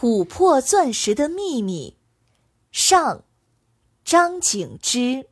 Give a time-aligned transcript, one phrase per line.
[0.00, 1.96] 琥珀钻石的秘密，
[2.70, 3.24] 上。
[4.04, 4.98] 张景之，《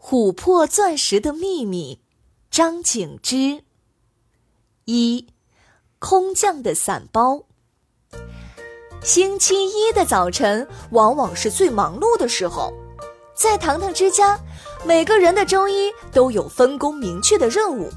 [0.00, 1.96] 琥珀钻石的秘密》，
[2.50, 3.62] 张景之。
[4.86, 5.28] 一，
[5.98, 7.44] 空降的伞包。
[9.02, 12.72] 星期一的早晨往往是最忙碌的时候，
[13.36, 14.40] 在糖糖之家，
[14.86, 17.90] 每个人的周一都有分工明确的任务。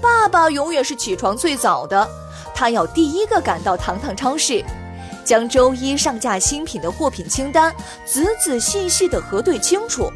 [0.00, 2.08] 爸爸永远是起床最早的，
[2.54, 4.64] 他要第一个赶到糖糖超市。
[5.24, 10.08] 将周一上架新品的货品清单仔仔细细地核对清楚。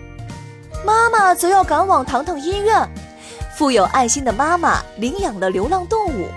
[0.86, 2.88] 妈妈则要赶往糖糖医院，
[3.58, 6.28] 富有爱心的妈妈领养了流浪动物。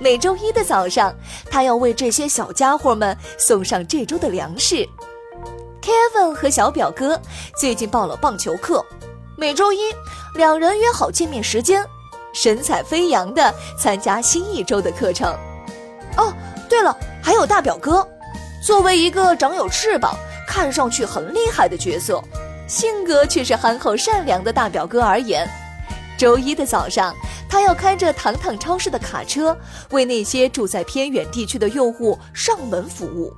[0.00, 1.14] 每周一的早上，
[1.48, 4.86] 她要为这些小家伙们送上这周的粮食。
[5.80, 7.20] Kevin 和小表哥
[7.56, 8.84] 最近报了棒球课，
[9.36, 9.78] 每周一
[10.34, 11.86] 两人约好见面时间，
[12.36, 15.34] 神采飞扬地参加新一周的课程。
[16.18, 16.32] 哦，
[16.68, 18.06] 对了，还有大表哥。
[18.62, 20.14] 作为一个长有翅膀、
[20.46, 22.22] 看上去很厉害的角色，
[22.68, 25.48] 性格却是憨厚善良的大表哥而言，
[26.18, 27.14] 周一的早上，
[27.48, 29.56] 他要开着糖糖超市的卡车，
[29.92, 33.32] 为那些住在偏远地区的用户上门服务。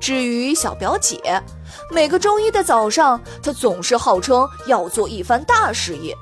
[0.00, 1.42] 至于小表姐，
[1.90, 6.16] 每个周一的早上，她总是号称要做一番大事业。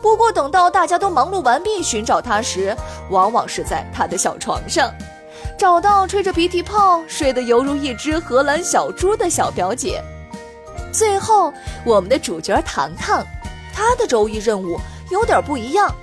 [0.00, 2.76] 不过，等到大家都忙碌完毕寻找她时，
[3.10, 4.90] 往往是在她的小床上。
[5.58, 10.02] 找到吹着鼻涕泡、睡得犹如一只荷兰小猪的小表姐。
[10.92, 11.52] 最后，
[11.84, 13.24] 我们的主角糖糖，
[13.74, 14.78] 他的周一任务
[15.10, 15.94] 有点不一样。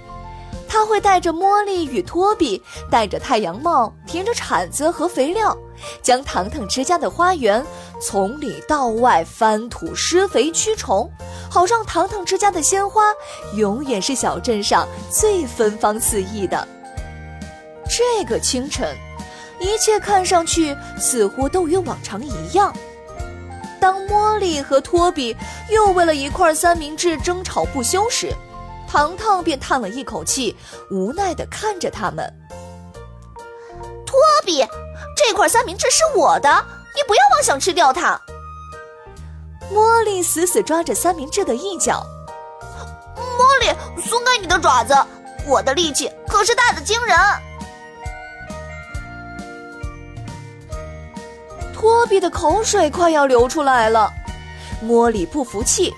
[0.68, 5.56] 他会带着茉莉与托比，戴着太阳帽，提着铲子和肥料，
[6.02, 7.66] 将糖糖之家的花园
[8.02, 11.10] 从里到外翻土、施肥、驱虫，
[11.50, 13.04] 好让糖糖之家的鲜花
[13.56, 16.68] 永远是小镇上最芬芳四溢的。
[17.90, 18.96] 这个清晨。
[19.60, 22.76] 一切看上去似乎都与往常一样。
[23.80, 25.34] 当茉莉和托比
[25.70, 28.34] 又为了一块三明治争吵不休时，
[28.90, 30.54] 糖糖便叹了一口气，
[30.92, 32.30] 无奈地看着他们。
[34.06, 34.66] 托比，
[35.16, 36.50] 这块三明治是我的，
[36.96, 38.20] 你不要妄想吃掉它。
[39.72, 42.06] 茉莉死死抓着三明治的一角。
[43.38, 44.96] 茉莉，松开你的爪子，
[45.48, 47.18] 我的力气可是大的惊人。
[51.74, 54.12] 托比的口水快要流出来了，
[54.84, 55.94] 茉莉不服气：“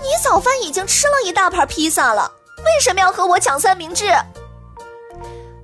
[0.00, 4.06] 你早饭已经吃了一大盘披萨了，为什么要和我抢三明治？”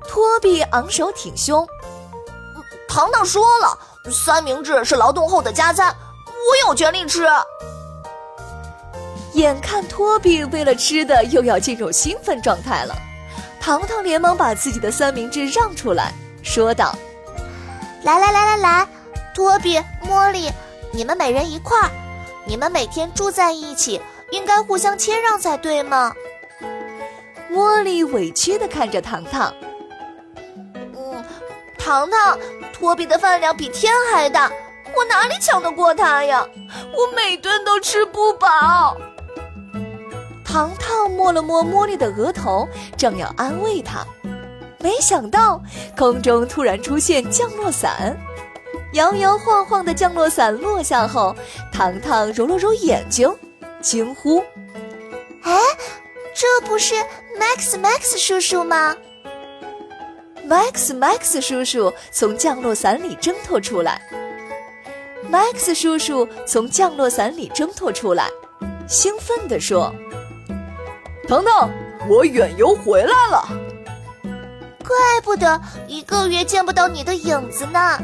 [0.08, 1.66] 托比昂首挺胸
[2.96, 3.78] ：“糖糖说了，
[4.10, 5.94] 三明治是劳动后的加餐，
[6.26, 7.28] 我有权利吃。”
[9.34, 12.96] 眼看托比为了吃的又要进入兴奋状态了，
[13.60, 16.94] 糖糖连忙把自己的三明治让出来，说道
[18.02, 18.88] ：“来来来来来。”
[19.36, 20.50] 托比、茉莉，
[20.90, 21.90] 你们每人一块儿。
[22.46, 26.14] 你们每天住在一起，应该互相谦让才对嘛？
[27.52, 29.52] 茉莉委屈的看着糖糖。
[30.96, 31.22] 嗯，
[31.76, 32.38] 糖糖，
[32.78, 34.52] 托比的饭量比天还大，
[34.94, 36.46] 我哪里抢得过他呀？
[36.92, 38.98] 我每顿都吃不饱。
[40.44, 44.06] 糖糖摸了摸茉莉的额头，正要安慰她，
[44.78, 45.58] 没想到
[45.96, 48.14] 空中突然出现降落伞。
[48.92, 51.34] 摇摇晃晃的降落伞落下后，
[51.72, 53.34] 糖糖揉了揉眼睛，
[53.80, 54.44] 惊呼
[55.42, 55.58] ：“哎，
[56.34, 56.94] 这不是
[57.40, 58.94] Max Max 叔叔吗
[60.48, 64.00] ？”Max Max 叔叔从降落伞里挣脱出来。
[65.30, 68.30] Max 叔叔从降落伞里挣脱出来，
[68.86, 69.92] 兴奋地说
[71.26, 71.68] ：“糖糖，
[72.08, 73.48] 我远游回来了。
[74.86, 77.98] 怪不得一个月见不到你的影子呢。”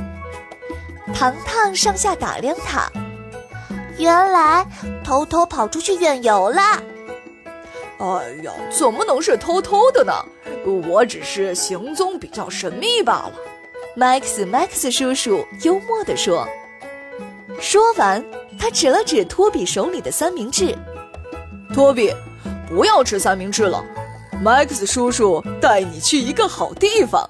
[1.14, 2.90] 糖糖上下打量他，
[3.98, 4.66] 原来
[5.04, 6.60] 偷偷跑出去远游了。
[7.98, 8.06] 哎
[8.42, 10.12] 呀，怎么能是偷偷的呢？
[10.64, 13.32] 我只是行踪比较神秘罢了。
[13.96, 16.46] Max Max 叔叔幽默地说。
[17.60, 18.24] 说完，
[18.58, 20.74] 他指了指托比手里的三明治。
[21.74, 22.12] 托比，
[22.68, 23.84] 不要吃三明治了。
[24.42, 27.28] Max 叔叔带你去一个好地方，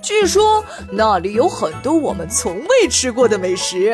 [0.00, 3.90] 据说那里有很多我们从未吃过的美食。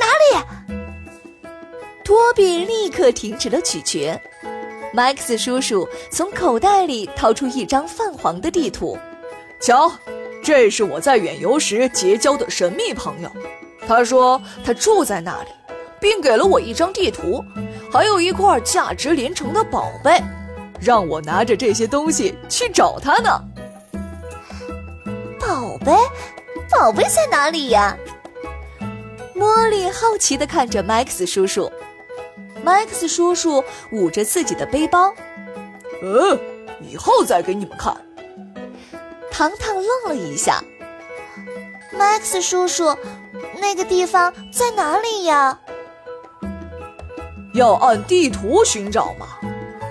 [0.00, 0.74] 哪里？
[2.04, 4.20] 托比立刻停止了咀嚼。
[4.94, 8.98] Max 叔叔从口袋里掏出一张泛黄的地图，
[9.60, 9.90] 瞧。
[10.40, 13.30] 这是我在远游时结交的神秘朋友，
[13.86, 15.48] 他说他住在那里，
[16.00, 17.44] 并给了我一张地图，
[17.92, 20.22] 还有一块价值连城的宝贝，
[20.80, 23.44] 让我拿着这些东西去找他呢。
[25.40, 25.92] 宝贝，
[26.70, 27.94] 宝贝在哪里呀？
[29.34, 31.70] 茉莉好奇地看着 Max 叔叔
[32.68, 35.14] ，Max 叔叔捂着自己的背包，
[36.02, 36.38] 嗯，
[36.82, 37.96] 以后再给你们看。
[39.30, 40.62] 糖糖愣了一下
[41.96, 42.94] ，Max 叔叔，
[43.58, 45.58] 那个地方在哪里呀？
[47.54, 49.26] 要按地图寻找吗？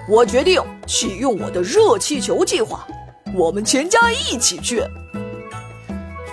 [0.07, 2.85] 我决定启用我的热气球计划，
[3.33, 4.83] 我们全家一起去。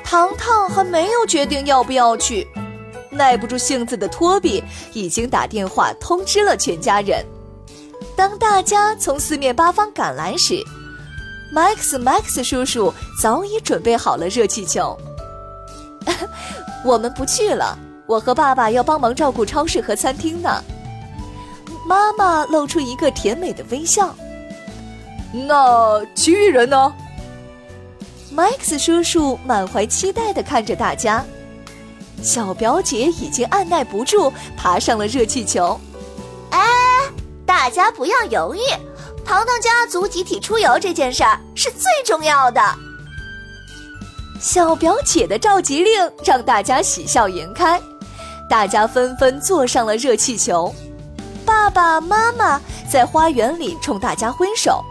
[0.05, 2.47] 糖糖还没有决定要不要去，
[3.15, 4.63] 耐不住性子的托比
[4.93, 7.25] 已经打电话通知了全家人。
[8.17, 10.55] 当大家从四面八方赶来时
[11.55, 14.97] ，Max Max 叔叔早已准备好了热气球。
[16.85, 20.63] 我们不去了，我和爸爸要帮忙照顾超市和餐厅呢。
[21.87, 24.15] 妈妈露出一个甜美的微笑。
[25.33, 26.95] 那其余人呢
[28.35, 31.25] ？Max 叔叔满怀期待地看着大家。
[32.25, 35.79] 小表姐已经按耐不住，爬上了热气球。
[36.51, 36.59] 哎，
[37.45, 38.61] 大家不要犹豫。
[39.25, 42.61] 糖糖家族集体出游这件事儿是最重要的。
[44.41, 47.81] 小表姐的召集令让大家喜笑颜开，
[48.49, 50.75] 大家纷纷坐上了热气球。
[51.45, 52.61] 爸爸妈妈
[52.91, 54.83] 在花园里冲大家挥手。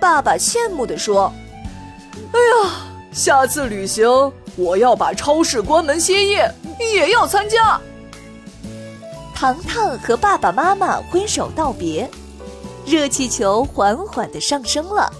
[0.00, 1.32] 爸爸羡慕地说
[2.32, 2.70] ：“哎呀，
[3.12, 4.08] 下次旅行
[4.56, 7.80] 我要把超市关门歇业也要参加。”
[9.34, 12.08] 糖糖和爸爸妈妈挥手道别。
[12.86, 15.12] 热气球缓缓地上升了。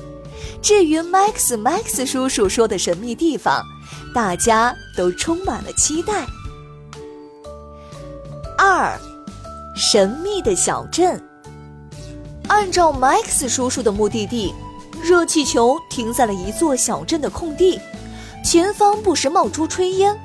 [0.61, 3.63] 至于 Max Max 叔叔说的神秘地方，
[4.15, 6.27] 大家都充满了期待。
[8.59, 8.99] 二，
[9.77, 11.23] 神秘的小镇。
[12.49, 14.53] 按照 Max 叔叔的目的地，
[15.03, 17.81] 热气球停在了一座小镇的空地，
[18.45, 20.19] 前方不时冒出炊烟，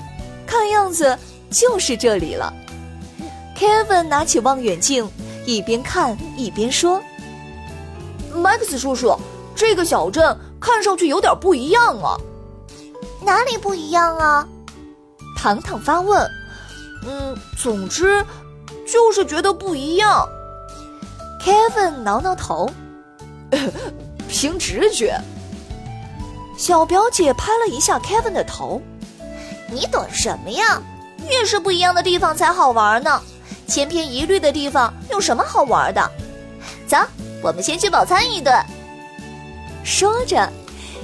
[0.46, 1.18] 看样子
[1.50, 2.54] 就是这里了。
[3.58, 5.10] Kevin 拿起望远镜，
[5.46, 7.02] 一边看一边说。
[8.34, 9.18] Max 叔叔，
[9.56, 12.18] 这个小镇看上去有点不一样啊。
[13.22, 14.48] 哪里不一样啊？
[15.38, 16.30] 糖糖发问。
[17.08, 18.26] 嗯，总之
[18.86, 20.28] 就是觉得不一样。
[21.42, 22.70] Kevin 挠挠头，
[24.28, 25.16] 凭直觉。
[26.58, 28.82] 小表姐拍了一下 Kevin 的头。
[29.72, 30.82] 你懂什么呀？
[31.30, 33.22] 越是不一样的地方才好玩呢。
[33.68, 36.12] 千篇一律的地方有什么好玩的？
[36.88, 36.98] 走。
[37.42, 38.54] 我们先去饱餐一顿。
[39.84, 40.52] 说着，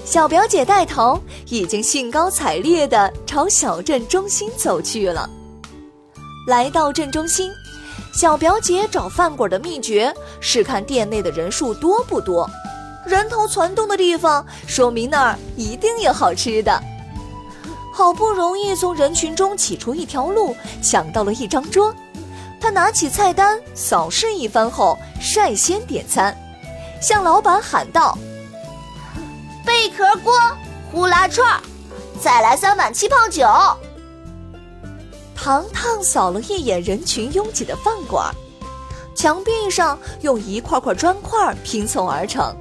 [0.03, 1.19] 小表姐带头，
[1.49, 5.29] 已经兴高采烈地朝小镇中心走去了。
[6.47, 7.51] 来到镇中心，
[8.11, 12.49] 小表姐找饭馆的秘诀是看店内的人数多不多，
[13.05, 16.81] 人头攒动的地方，说明那儿一定有好吃的。
[18.01, 21.93] 好不容易从人群中挤出一条路，抢到了一张桌。
[22.59, 26.35] 他拿起菜单，扫视一番后，率先点餐，
[26.99, 28.17] 向老板喊道
[29.63, 30.33] ：“贝壳锅、
[30.91, 31.61] 呼啦串，
[32.19, 33.45] 再来三碗气泡酒。”
[35.37, 38.33] 糖糖扫了一眼人群拥挤的饭馆，
[39.15, 42.51] 墙壁上用一块块砖块拼凑而成，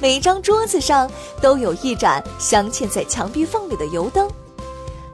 [0.00, 1.08] 每张桌子上
[1.40, 4.28] 都有一盏镶嵌在墙壁缝里的油灯。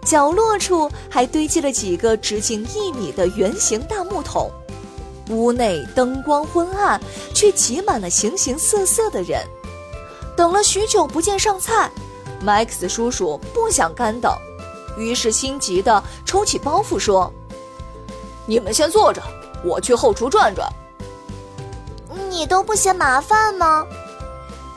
[0.04, 4.50] 角落处还堆积了几个直径一米的圆形大木桶，
[5.30, 7.00] 屋内灯光昏暗，
[7.32, 9.40] 却挤满了形形色色的人。
[10.36, 11.90] 等了许久不见上菜
[12.44, 14.36] ，Max 叔叔不想干等，
[14.98, 17.32] 于是心急的抽起包袱说
[18.44, 19.22] ：“你们先坐着，
[19.64, 20.68] 我去后厨转转。”
[22.28, 23.86] 你都不嫌麻烦吗？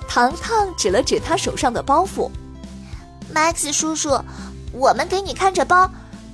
[0.07, 2.29] 糖糖指了指他手上的包袱
[3.33, 4.19] ，Max 叔叔。
[4.75, 5.89] 我们给你看着包，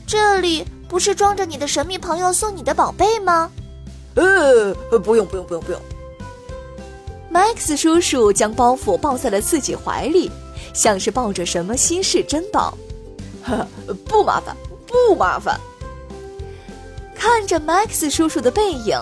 [0.08, 3.52] 这里不是装着你的神秘朋友送你的宝贝吗？
[4.16, 5.80] 呃，不用不用不用不用
[7.32, 10.32] ，Max 叔叔将包袱抱在了自己怀里，
[10.74, 12.76] 像是抱着什么稀世珍宝。
[13.44, 13.66] 呵，
[14.06, 14.56] 不麻烦，
[14.88, 15.60] 不麻烦。
[17.16, 19.00] 看着 Max 叔叔的背影，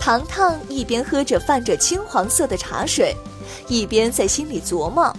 [0.00, 3.14] 糖糖一边喝着泛着金黄色的茶水，
[3.68, 5.14] 一边在心里琢磨。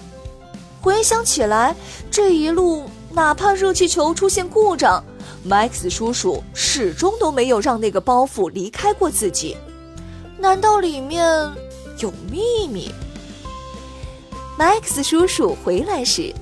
[0.81, 1.73] 回想起来，
[2.11, 5.03] 这一路哪怕热气球出现故障
[5.47, 9.55] ，Max 叔叔始终都没有让那个包袱离开过自己。
[10.39, 11.23] 难道里面
[11.99, 12.91] 有秘密
[14.57, 16.33] ？Max 叔叔回来时，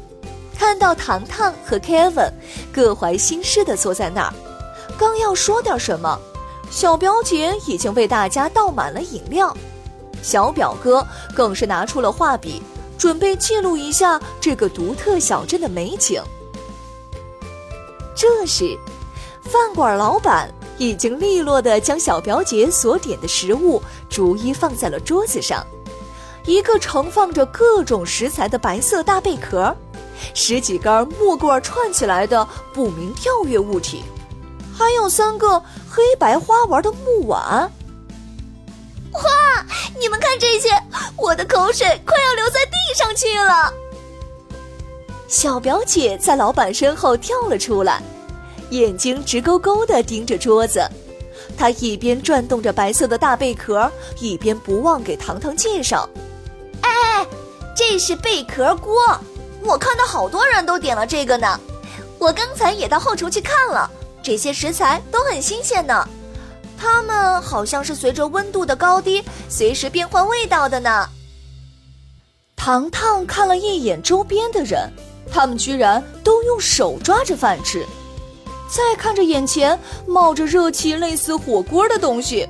[0.58, 2.32] 看到糖糖和 Kevin
[2.72, 4.34] 各怀心事的坐在那儿，
[4.98, 6.18] 刚要说点什么，
[6.70, 9.54] 小表姐已经为大家倒满了饮料，
[10.24, 12.63] 小表哥更是拿出了画笔。
[12.98, 16.22] 准备记录一下这个独特小镇的美景。
[18.15, 18.77] 这时，
[19.44, 25.65] 饭馆老板已经利落地将小表姐所点的食物逐一放在了桌子上：
[26.46, 29.75] 一个盛放着各种食材的白色大贝壳，
[30.34, 34.03] 十几根木棍串起来的不明跳跃物体，
[34.77, 37.72] 还有三个黑白花纹的木碗。
[39.13, 39.65] 哇！
[40.00, 40.70] 你们看这些，
[41.18, 43.74] 我的口水快要流在地上去了。
[45.31, 48.03] 小表姐在老板身后跳了出来，
[48.71, 50.85] 眼睛直勾勾地盯着桌子。
[51.57, 56.07] 她一边转动着白色的大贝壳，一边不忘给糖糖介绍
[56.83, 57.25] ：“哎，
[57.73, 58.93] 这是贝壳锅，
[59.63, 61.57] 我看到好多人都点了这个呢。
[62.19, 63.89] 我刚才也到后厨去看了，
[64.21, 66.05] 这些食材都很新鲜呢。”
[66.77, 71.07] 它们好像是随着温度的高低随时变换味道的呢。
[72.57, 74.91] 糖糖看了一眼周边的人，
[75.30, 77.86] 他们居然都用手抓着饭吃。
[78.70, 82.48] 再看着眼前冒着热气、类似火锅的东西，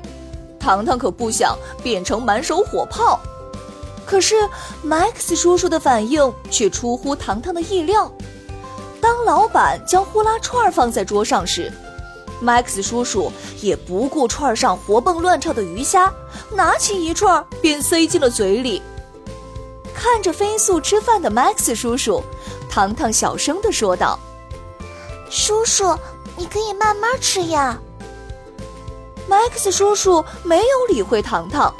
[0.60, 3.20] 糖糖可不想变成满手火炮。
[4.06, 4.36] 可是
[4.86, 8.12] Max 叔叔的反应却出乎糖糖的意料。
[9.00, 11.74] 当老板将呼啦串放在桌上时
[12.44, 16.14] ，Max 叔叔也不顾串上活蹦乱跳的鱼虾，
[16.52, 18.80] 拿起一串便塞进了嘴里。
[19.96, 22.22] 看着飞速吃饭的 Max 叔叔，
[22.72, 24.18] 糖糖小声地说道
[25.30, 25.94] ：“叔叔，
[26.38, 27.78] 你可以慢慢吃呀。
[29.30, 31.74] ”Max 叔叔没有理会糖糖，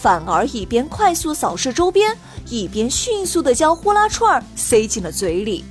[0.00, 2.16] 反而一边快速扫视周边，
[2.48, 5.64] 一边迅速地将呼啦串塞进了嘴里。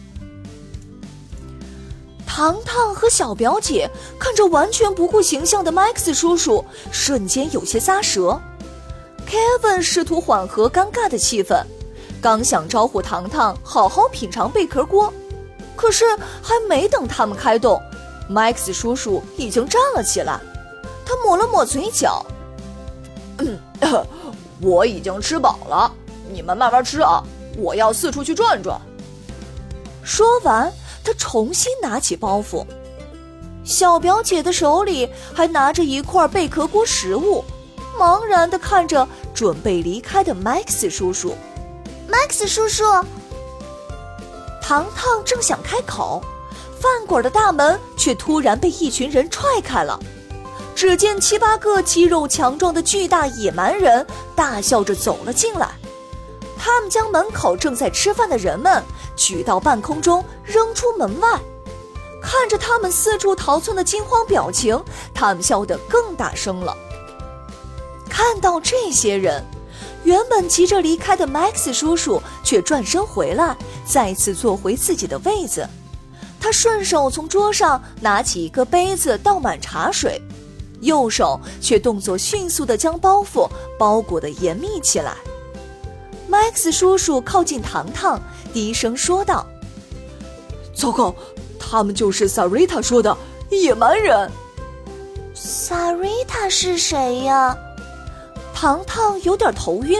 [2.25, 8.39] 糖糖和小表姐看着完全不顾形象的 Max 叔叔，瞬间有些咂舌。
[9.27, 11.63] Kevin 试图缓和尴尬的气氛，
[12.21, 15.13] 刚想招呼糖糖好好品尝贝壳锅，
[15.75, 16.05] 可是
[16.41, 17.81] 还没等他们开动
[18.29, 20.39] ，Max 叔叔已经站了起来。
[21.05, 22.25] 他抹了抹嘴角
[24.61, 25.91] ：“我已经吃饱了，
[26.31, 27.23] 你们慢慢吃啊，
[27.57, 28.79] 我要四处去转转。”
[30.03, 30.71] 说完。
[31.03, 32.65] 他重新拿起包袱，
[33.63, 37.45] 小表姐的手里还拿着一块贝壳锅食物，
[37.97, 41.33] 茫然地看着准备离开的 Max 叔叔。
[42.09, 42.83] Max 叔叔，
[44.61, 46.23] 糖糖正想开口，
[46.79, 49.99] 饭馆的大门却突然被一群人踹开了。
[50.73, 55.71] 只见七八个肌肉强壮的巨大野蛮人大笑着走了进来。
[56.57, 58.83] 他们将门口正在吃饭的人们
[59.15, 61.39] 举到半空中，扔出门外。
[62.21, 64.81] 看着他们四处逃窜的惊慌表情，
[65.13, 66.75] 他们笑得更大声了。
[68.09, 69.43] 看到这些人，
[70.07, 75.67] 原本急着离开的 Max 叔叔却转身回来，再次坐回自己的位子。
[76.39, 80.21] 他顺手从桌上拿起一个杯子，倒满茶水，
[80.79, 85.13] 右手却动作迅速地将包袱包裹得严密起来。
[86.31, 88.17] Max 叔叔靠近糖糖，
[88.53, 89.45] 低声说道
[90.73, 91.13] ：“糟糕，
[91.59, 93.17] 他们就是 Sarita 说的
[93.49, 94.31] 野蛮人。
[95.35, 97.57] ”Sarita 是谁呀？
[98.59, 99.99] 糖糖有点头晕。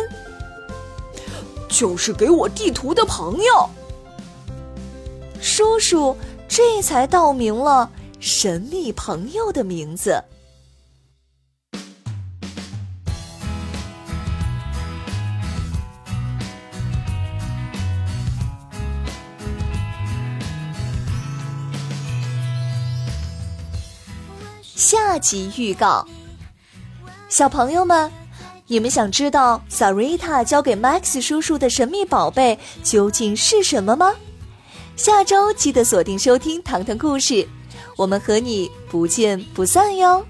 [1.70, 3.70] 就是给我地图的朋友。
[5.40, 10.24] 叔叔这才道明了神秘朋友的名字。
[24.64, 26.08] 下集预告：
[27.30, 28.12] 小朋友们，
[28.70, 34.14] 你们想知道 Sarita 交给 Max 叔叔的神秘宝贝究竟是什么吗？
[34.98, 37.48] 下周记得锁定收听糖糖故事，
[37.96, 40.26] 我们和你不见不散哟。